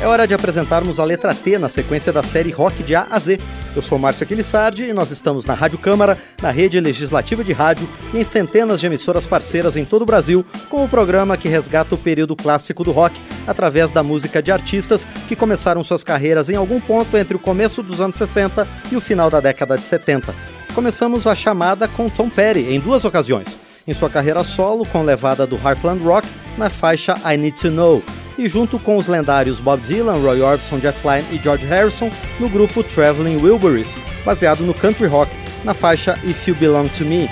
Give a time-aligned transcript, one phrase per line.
[0.00, 3.18] É hora de apresentarmos a letra T na sequência da série Rock de A a
[3.18, 3.38] Z.
[3.76, 7.86] Eu sou Márcio Aquilissardi e nós estamos na Rádio Câmara, na rede legislativa de rádio
[8.14, 11.94] e em centenas de emissoras parceiras em todo o Brasil, com o programa que resgata
[11.94, 16.56] o período clássico do rock através da música de artistas que começaram suas carreiras em
[16.56, 20.34] algum ponto entre o começo dos anos 60 e o final da década de 70.
[20.74, 25.46] Começamos a chamada com Tom Perry em duas ocasiões em sua carreira solo com levada
[25.46, 26.26] do Heartland Rock
[26.56, 28.02] na faixa I Need to Know,
[28.38, 32.48] e junto com os lendários Bob Dylan, Roy Orbison, Jeff Lynne e George Harrison no
[32.48, 35.32] grupo Traveling Wilburys, baseado no country rock,
[35.64, 37.28] na faixa If You Belong to Me,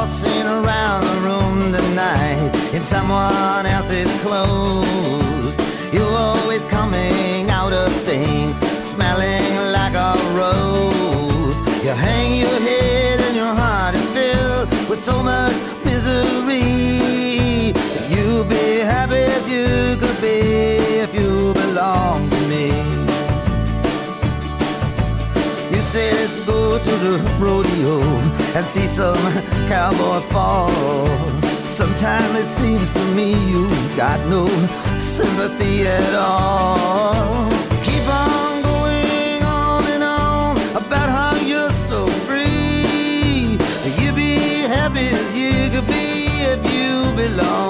[0.00, 5.54] waltzing around the room tonight in someone else's clothes.
[5.92, 8.56] You're always coming out of things,
[8.90, 11.58] smelling like a rose.
[11.84, 16.64] You hang your head and your heart is filled with so much misery.
[18.12, 19.66] You'd be happy if you
[20.02, 20.38] could be
[21.04, 22.66] if you belong to me
[25.74, 29.14] You said it's go to the rodeo and see some
[29.68, 30.68] cowboy fall.
[31.78, 34.46] Sometimes it seems to me you've got no
[34.98, 37.48] sympathy at all.
[37.84, 43.56] Keep on going on and on about how you're so free.
[44.02, 47.69] You'd be happy as you could be if you belong.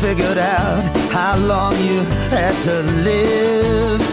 [0.00, 0.82] figured out
[1.12, 2.00] how long you
[2.30, 4.09] had to live.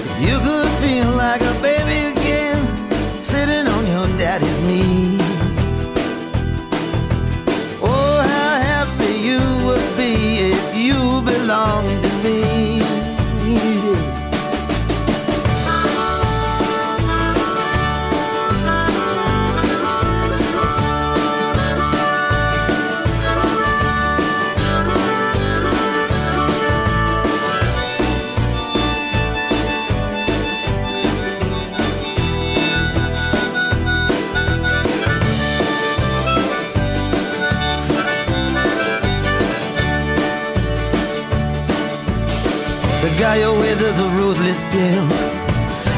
[43.79, 45.11] head a ruthless pimp.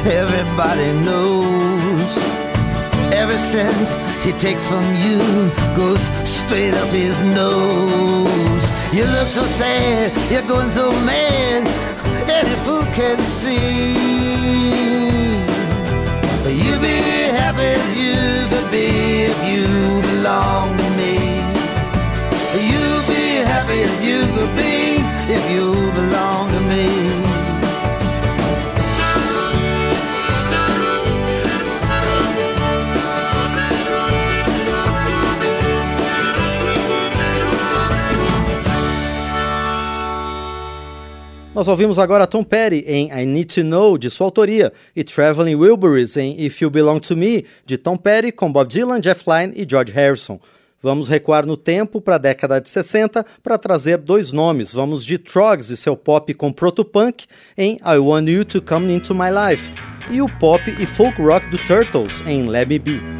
[0.08, 2.12] Everybody knows
[3.14, 3.88] every cent
[4.26, 5.18] he takes from you
[5.76, 8.64] goes straight up his nose.
[8.94, 11.68] You look so sad, you're going so mad,
[12.30, 14.28] any fool can see.
[16.62, 17.00] You'd be
[17.42, 18.88] happy as you could be
[19.30, 19.64] if you
[20.12, 21.18] belong to me.
[22.72, 24.78] You'd be happy as you could be
[25.36, 27.29] if you belong to me.
[41.60, 45.56] Nós ouvimos agora Tom Petty em I Need to Know, de sua autoria, e Traveling
[45.56, 49.52] Wilburys em If You Belong to Me, de Tom Petty, com Bob Dylan, Jeff Lynne
[49.58, 50.40] e George Harrison.
[50.82, 54.72] Vamos recuar no tempo para a década de 60 para trazer dois nomes.
[54.74, 57.26] Vamos de Trogs e seu pop com protopunk
[57.58, 59.70] em I Want You to Come Into My Life
[60.10, 63.20] e o pop e folk rock do Turtles em Let Me Be.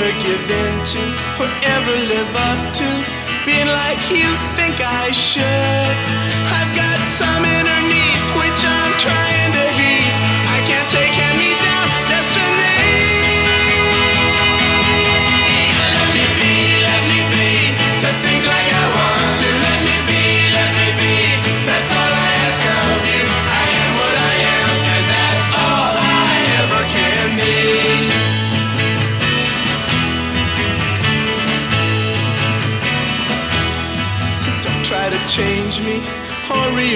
[0.00, 1.00] ever give in to
[1.42, 2.86] or ever live up to
[3.44, 5.44] being like you think I should.
[6.56, 10.10] I've got some inner need which I'm trying to heat.
[10.56, 11.37] I can't take any.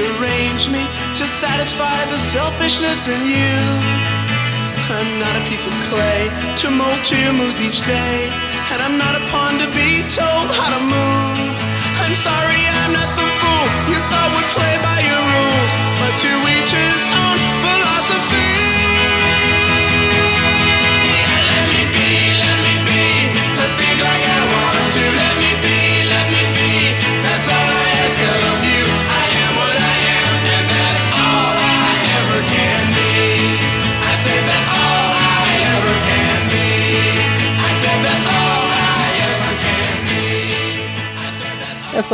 [0.00, 0.80] rearrange me
[1.12, 3.58] to satisfy the selfishness in you.
[4.92, 6.30] I'm not a piece of clay
[6.64, 8.32] to mold to your moves each day,
[8.72, 11.37] and I'm not a pawn to be told how to move.
[12.00, 16.30] I'm sorry, I'm not the fool you thought would play by your rules, but to
[16.56, 17.62] each his own.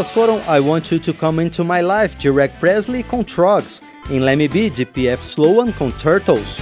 [0.01, 3.83] Essas foram I Want You to Come Into My Life de Rick Presley com Trogs,
[4.09, 5.21] em Let Me Be de P.F.
[5.27, 6.59] Sloan com Turtles.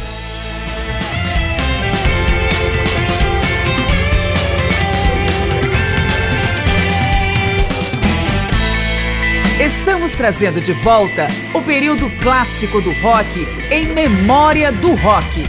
[9.60, 15.46] Estamos trazendo de volta o período clássico do rock em memória do rock.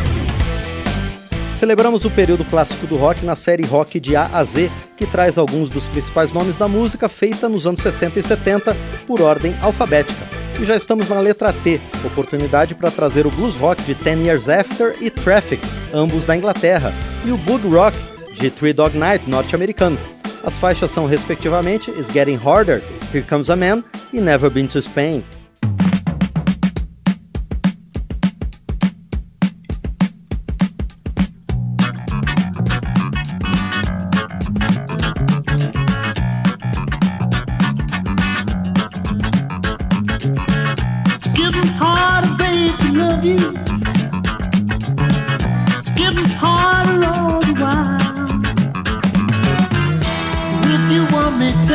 [1.58, 5.40] Celebramos o período clássico do rock na série Rock de A a Z, que traz
[5.40, 10.22] alguns dos principais nomes da música feita nos anos 60 e 70 por ordem alfabética.
[10.62, 14.48] E já estamos na letra T, oportunidade para trazer o blues rock de Ten Years
[14.48, 15.60] After e Traffic,
[15.92, 16.94] ambos da Inglaterra,
[17.26, 17.98] e o blues rock
[18.34, 19.98] de Three Dog Night norte-americano.
[20.44, 23.84] As faixas são respectivamente It's Getting Harder, Here Comes a Man
[24.14, 25.24] e Never Been to Spain.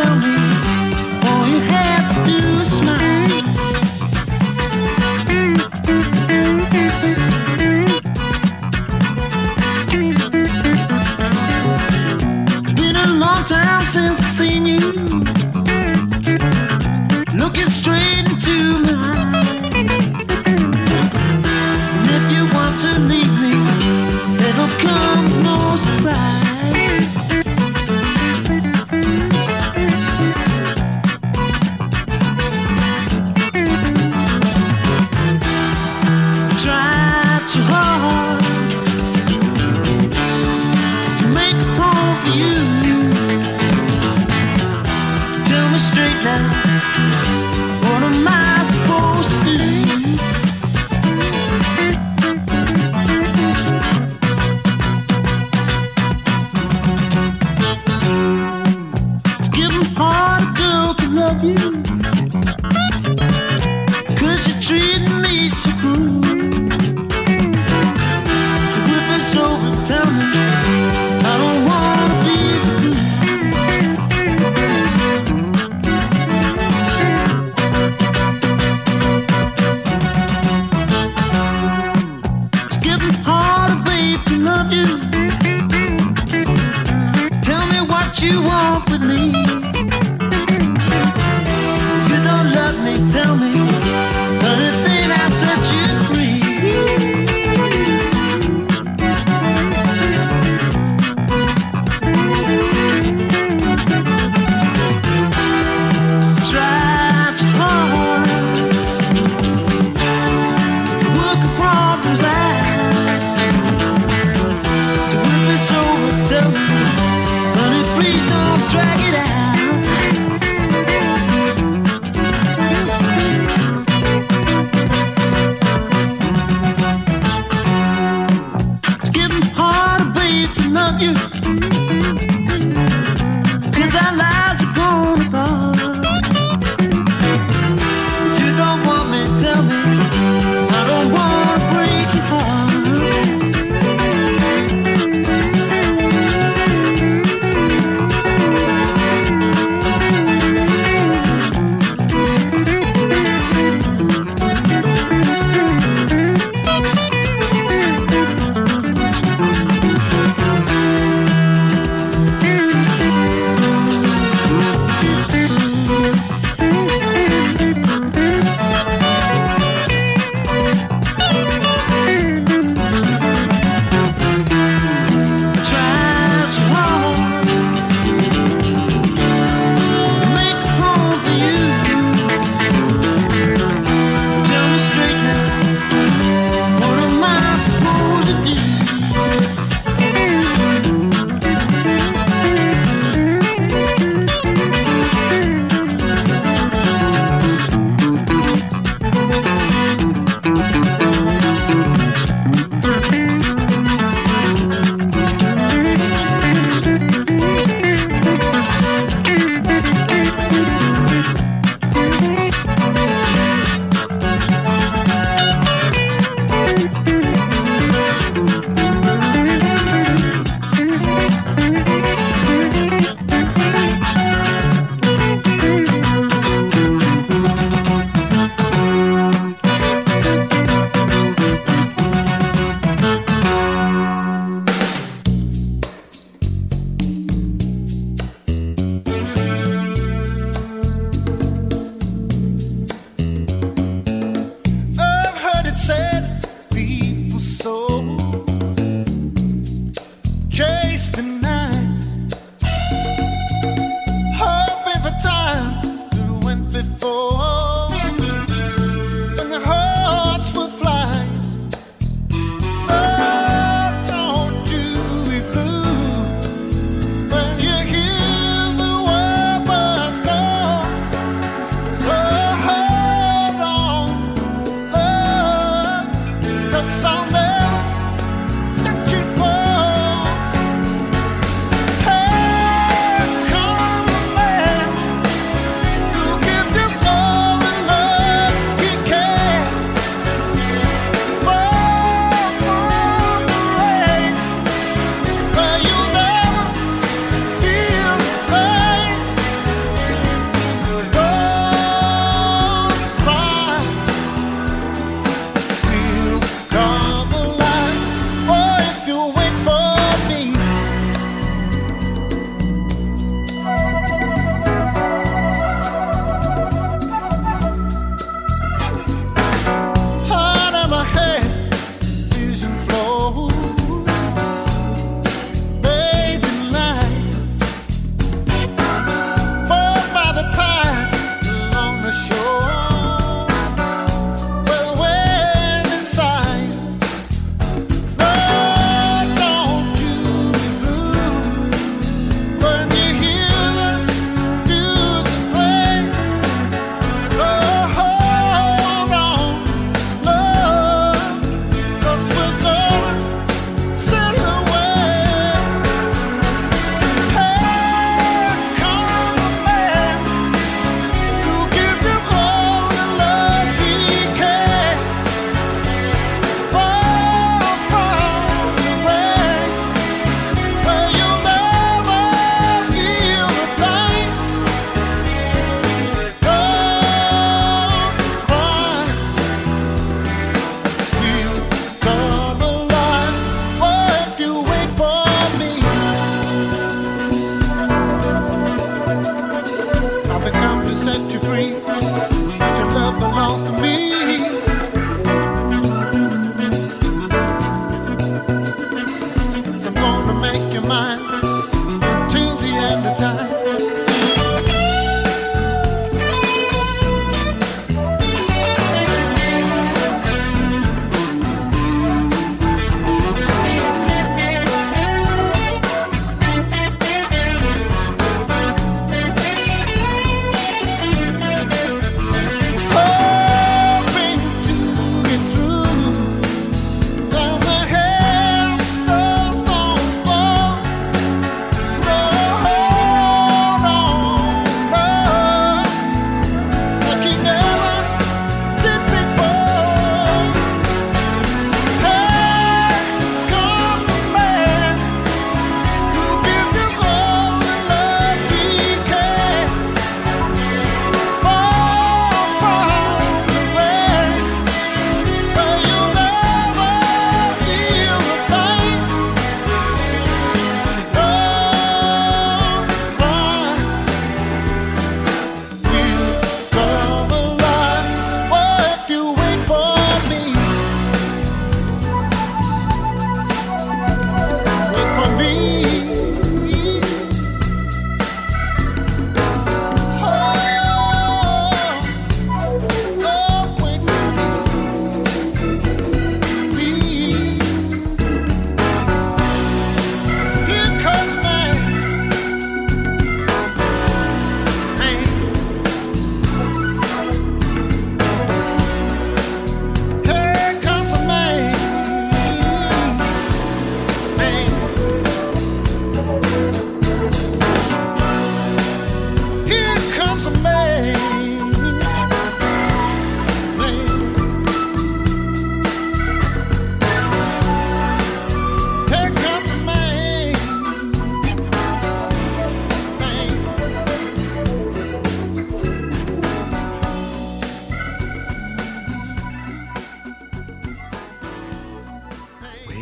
[0.02, 0.31] tell me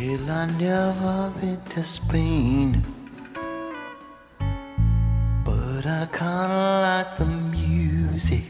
[0.03, 2.81] Well, I never been to Spain,
[5.45, 8.45] But I kinda like the music.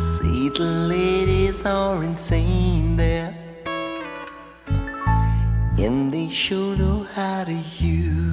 [0.00, 3.32] See, the ladies are insane there,
[5.86, 8.23] and they sure know how to use.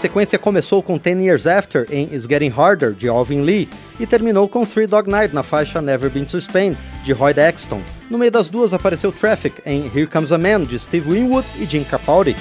[0.00, 3.68] sequência começou com Ten Years After em It's Getting Harder, de Alvin Lee,
[4.00, 7.82] e terminou com Three Dog Night na faixa Never Been to Spain, de Roy Daxton.
[8.08, 11.66] No meio das duas apareceu Traffic em Here Comes a Man, de Steve Winwood e
[11.66, 12.34] Jim Capaldi.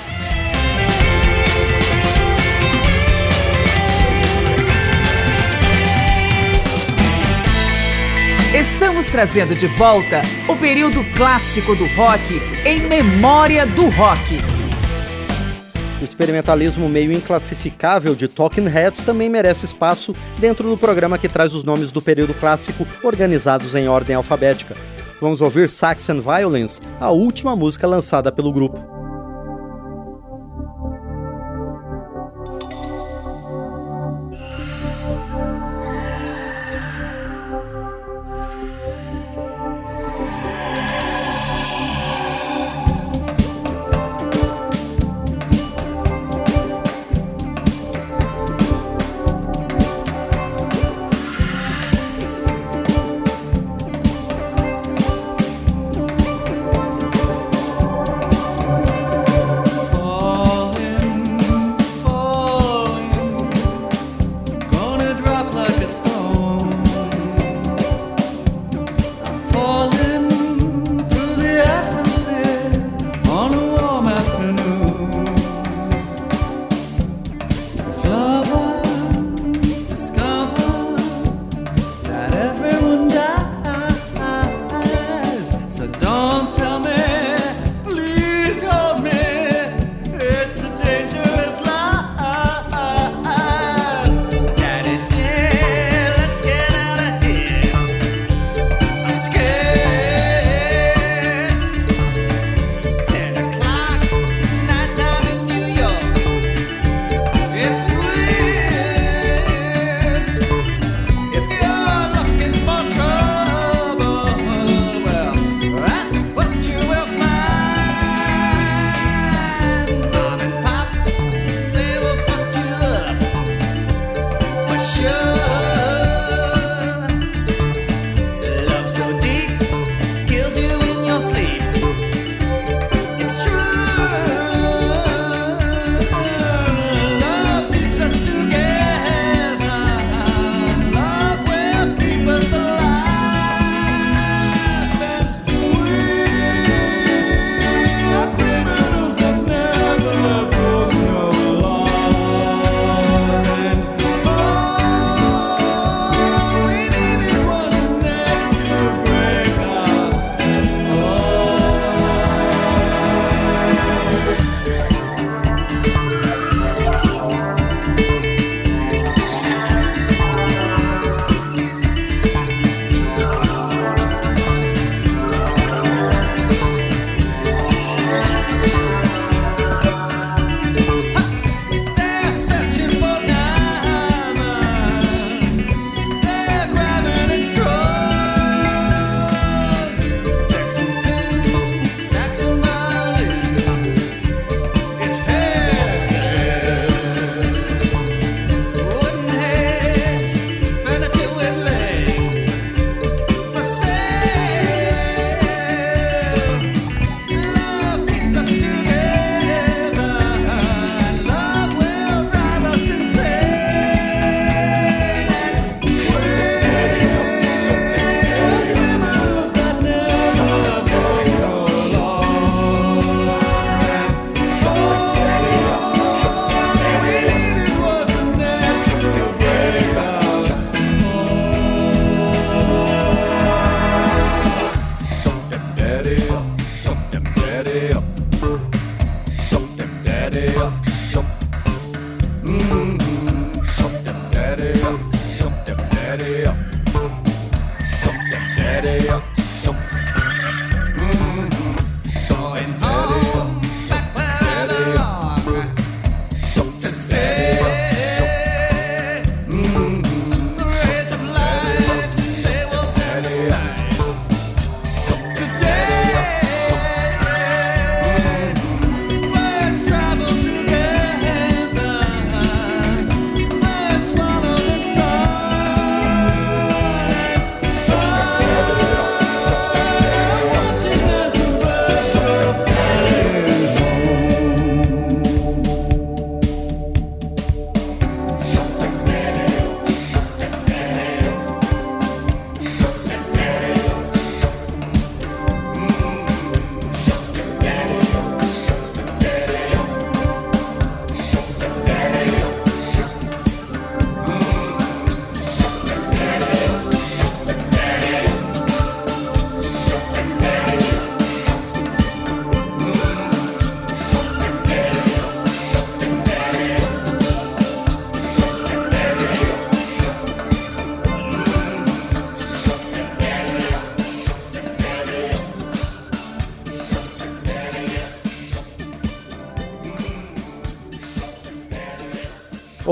[8.58, 14.42] Estamos trazendo de volta o período clássico do rock em memória do rock.
[16.02, 21.54] O experimentalismo meio inclassificável de Talking Heads também merece espaço dentro do programa que traz
[21.54, 24.78] os nomes do período clássico organizados em ordem alfabética.
[25.20, 28.99] Vamos ouvir Saxon Violence, a última música lançada pelo grupo.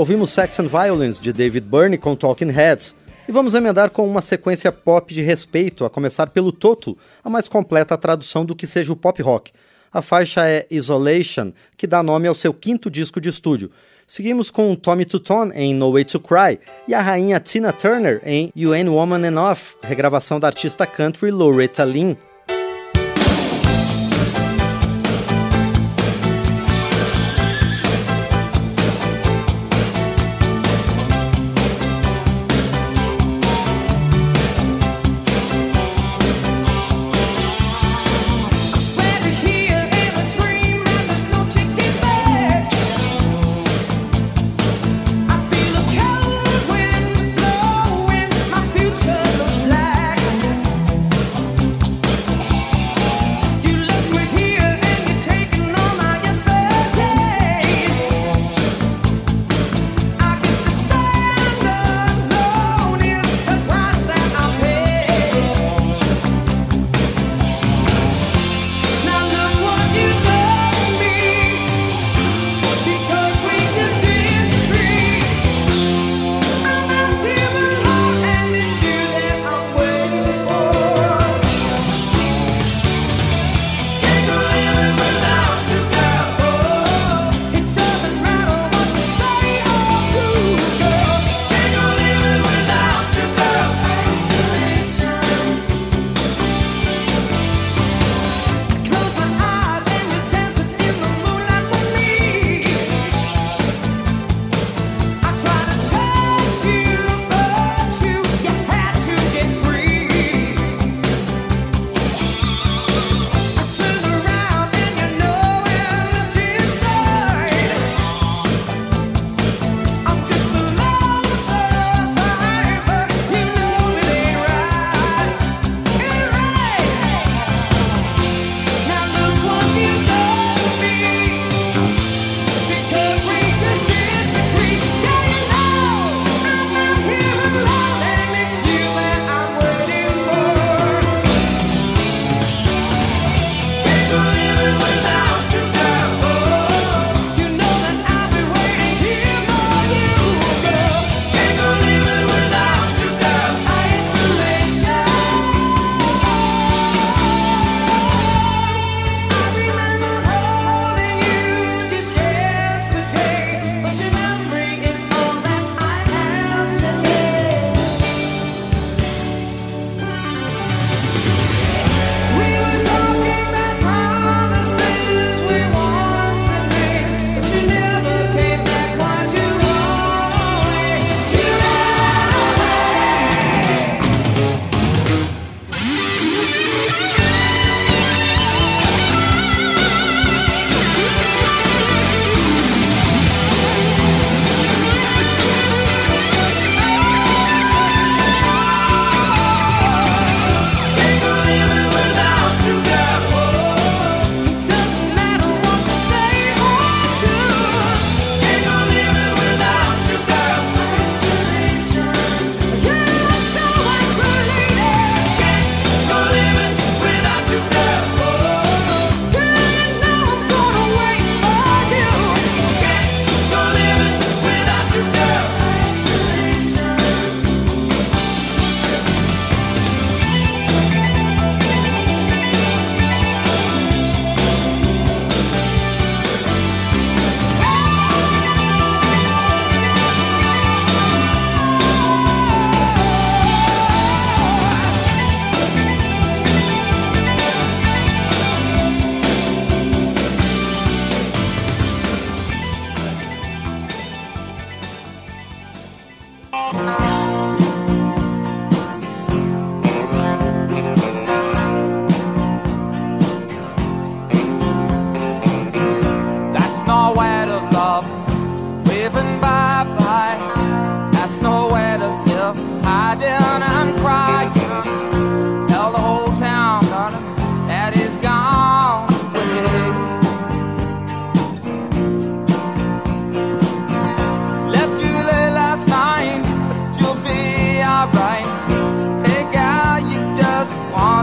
[0.08, 2.94] ouvimos Sex and Violence de David Byrne com Talking Heads
[3.28, 7.46] e vamos emendar com uma sequência pop de respeito, a começar pelo Toto, a mais
[7.46, 9.52] completa tradução do que seja o pop rock.
[9.92, 13.70] A faixa é Isolation, que dá nome ao seu quinto disco de estúdio.
[14.06, 18.50] Seguimos com Tommy Tutone em No Way to Cry e a rainha Tina Turner em
[18.56, 22.14] You Ain't Woman Enough, regravação da artista country Loretta Lynn.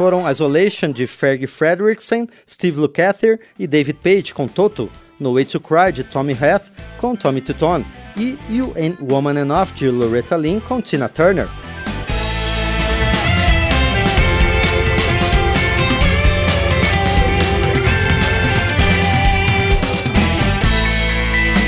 [0.00, 4.90] foram Isolation de Fergie, Fredrickson, Steve Lukather e David Page com Toto,
[5.20, 7.84] No Way to Cry de Tommy Heath com Tommy Tutone
[8.16, 11.46] e You Ain't Woman Enough de Loretta Lynn com Tina Turner.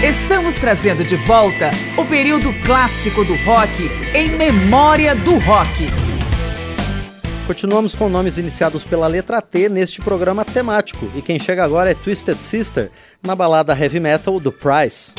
[0.03, 6.02] Estamos trazendo de volta o período clássico do rock em memória do rock.
[7.53, 11.95] Continuamos com nomes iniciados pela letra T neste programa temático, e quem chega agora é
[11.95, 12.91] Twisted Sister,
[13.23, 15.13] na balada heavy metal do Price.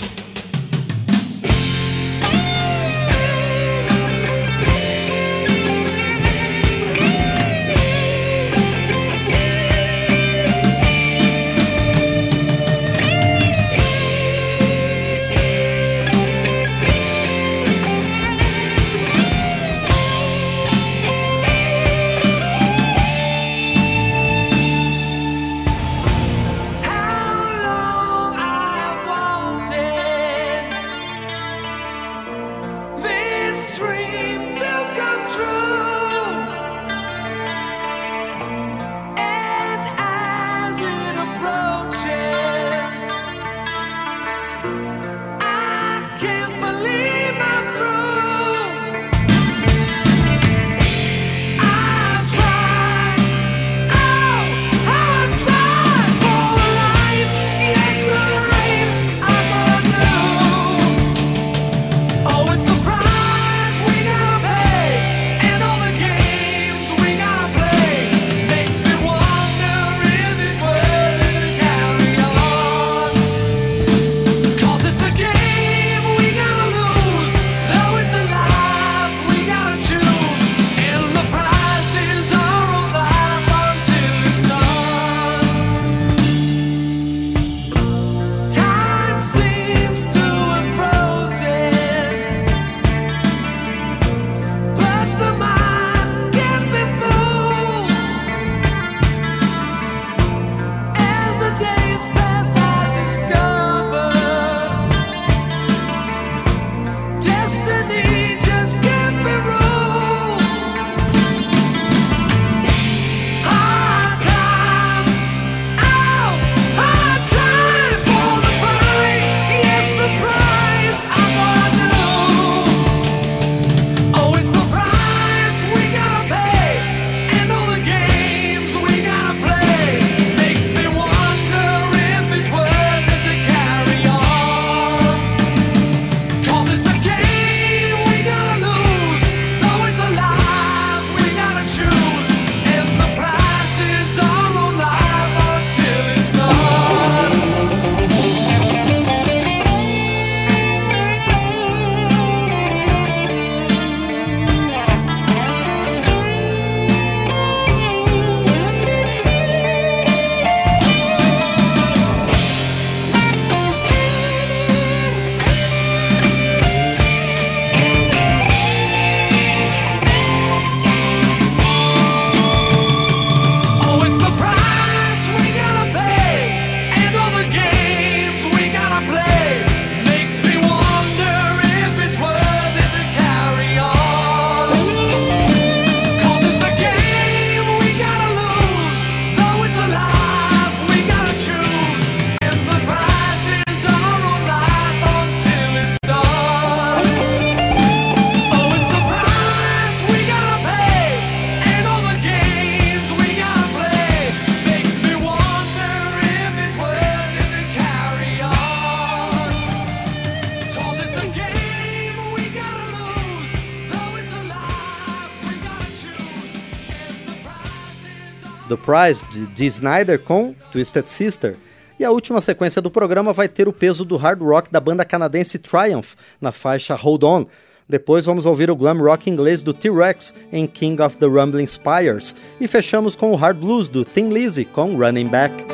[218.83, 221.55] Surprise de Dee Snyder com Twisted Sister.
[221.97, 225.05] E a última sequência do programa vai ter o peso do hard rock da banda
[225.05, 227.45] canadense Triumph na faixa Hold On.
[227.87, 232.35] Depois vamos ouvir o glam rock inglês do T-Rex em King of the Rumbling Spires.
[232.59, 235.72] E fechamos com o hard blues do Thin Lizzy com Running Back.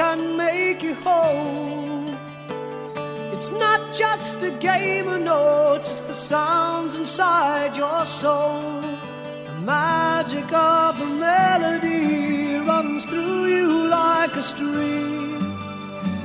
[0.00, 2.04] can make you whole.
[3.36, 8.60] It's not just a game of notes, it's the sounds inside your soul.
[9.48, 15.40] The magic of the melody runs through you like a stream.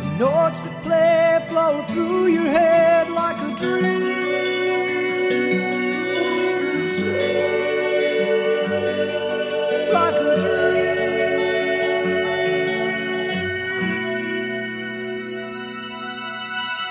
[0.02, 4.63] The notes that play flow through your head like a dream.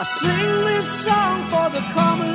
[0.03, 2.32] I sing this song for the common.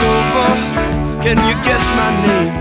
[0.03, 0.47] over.
[1.23, 2.53] Can you guess my name?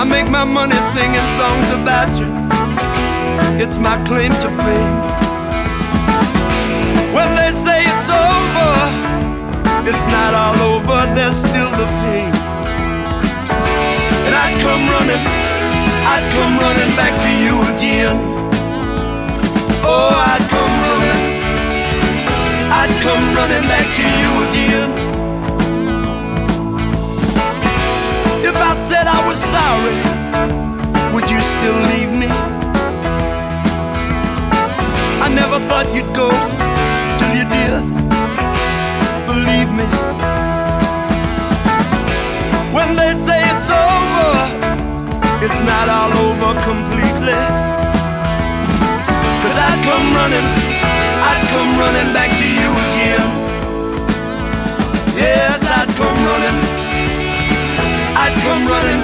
[0.00, 2.30] I make my money singing songs about you.
[3.62, 4.98] It's my claim to fame.
[7.16, 8.70] When they say it's over,
[9.90, 10.98] it's not all over.
[11.16, 12.30] There's still the pain.
[14.26, 15.24] And I would come running,
[16.12, 18.16] I would come running back to you again.
[19.84, 20.57] Oh, I.
[22.70, 24.90] I'd come running back to you again
[28.44, 29.96] If I said I was sorry
[31.14, 32.26] Would you still leave me?
[35.24, 36.28] I never thought you'd go
[37.18, 37.82] Till you did
[39.26, 39.86] Believe me
[42.76, 44.44] When they say it's over
[45.44, 47.38] It's not all over completely
[49.42, 50.67] Cause I come running
[51.50, 53.24] come running back to you again.
[55.16, 56.60] Yes, I'd come running.
[58.22, 58.97] I'd come running.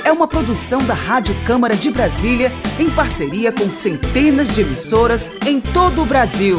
[0.04, 5.60] é uma produção da Rádio Câmara de Brasília em parceria com centenas de emissoras em
[5.60, 6.58] todo o Brasil.